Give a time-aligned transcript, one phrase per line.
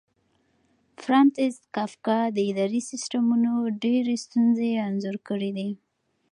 [1.01, 3.51] فرانتس کافکا د اداري سیسټمونو
[3.83, 5.69] ډېرې ستونزې انځور کړې دي.